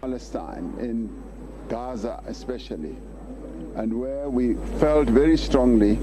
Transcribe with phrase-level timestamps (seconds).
[0.00, 1.10] Palestine, in
[1.68, 2.96] Gaza especially,
[3.74, 5.94] and where we felt very strongly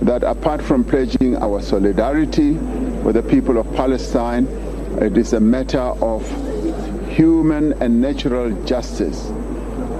[0.00, 2.52] that apart from pledging our solidarity
[3.04, 4.46] with the people of Palestine,
[5.02, 6.26] it is a matter of
[7.10, 9.26] human and natural justice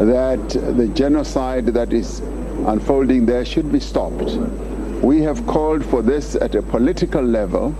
[0.01, 2.21] that the genocide that is
[2.67, 4.33] unfolding there should be stopped.
[5.03, 7.75] We have called for this at a political level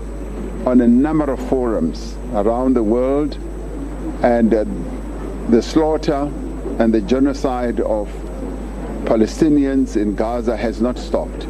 [0.67, 3.39] on a number of forums around the world,
[4.21, 4.65] and uh,
[5.49, 6.29] the slaughter
[6.79, 8.09] and the genocide of
[9.05, 11.45] Palestinians in Gaza has not stopped.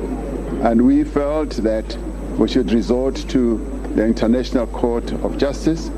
[0.61, 1.97] And we felt that
[2.37, 3.57] we should resort to
[3.95, 5.89] the International Court of Justice.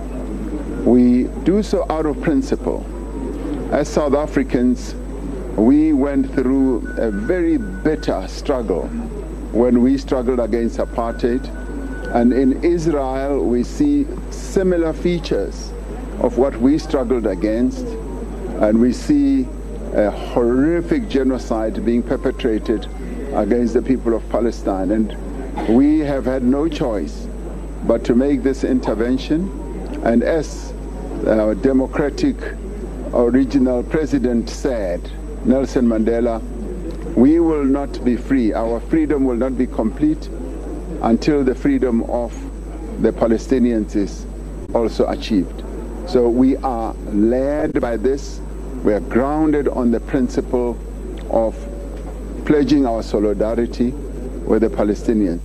[0.85, 2.85] We do so out of principle.
[3.73, 4.95] As South Africans,
[5.57, 8.87] we went through a very bitter struggle
[9.51, 11.43] when we struggled against apartheid.
[12.15, 15.73] And in Israel, we see similar features
[16.19, 17.85] of what we struggled against.
[18.61, 19.47] And we see
[19.93, 22.87] a horrific genocide being perpetrated
[23.33, 24.91] against the people of Palestine.
[24.91, 25.15] And
[25.69, 27.27] we have had no choice
[27.85, 29.49] but to make this intervention.
[30.03, 30.73] And as
[31.25, 32.35] our democratic
[33.13, 35.09] original president said,
[35.45, 36.41] Nelson Mandela,
[37.15, 38.53] we will not be free.
[38.53, 40.29] Our freedom will not be complete
[41.01, 42.33] until the freedom of
[43.01, 44.25] the Palestinians is
[44.73, 45.63] also achieved.
[46.09, 48.41] So we are led by this
[48.83, 50.75] we are grounded on the principle
[51.29, 51.55] of
[52.45, 55.41] pledging our solidarity with the Palestinians.